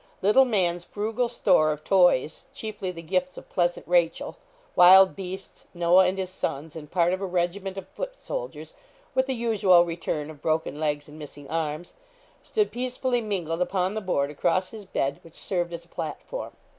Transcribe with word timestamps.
Little 0.23 0.45
man's 0.45 0.83
frugal 0.83 1.29
store 1.29 1.71
of 1.71 1.83
toys, 1.83 2.47
chiefly 2.55 2.89
the 2.89 3.03
gifts 3.03 3.37
of 3.37 3.47
pleasant 3.49 3.87
Rachel, 3.87 4.35
wild 4.75 5.15
beasts, 5.15 5.67
Noah 5.75 6.07
and 6.07 6.17
his 6.17 6.31
sons, 6.31 6.75
and 6.75 6.89
part 6.89 7.13
of 7.13 7.21
a 7.21 7.25
regiment 7.27 7.77
of 7.77 7.87
foot 7.89 8.17
soldiers, 8.17 8.73
with 9.13 9.27
the 9.27 9.35
usual 9.35 9.85
return 9.85 10.31
of 10.31 10.41
broken 10.41 10.79
legs 10.79 11.07
and 11.07 11.19
missing 11.19 11.47
arms, 11.51 11.93
stood 12.41 12.71
peacefully 12.71 13.21
mingled 13.21 13.61
upon 13.61 13.93
the 13.93 14.01
board 14.01 14.31
across 14.31 14.71
his 14.71 14.85
bed 14.85 15.19
which 15.21 15.35
served 15.35 15.71
as 15.71 15.85
a 15.85 15.89
platform. 15.89 16.53